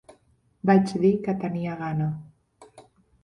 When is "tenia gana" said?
1.43-2.09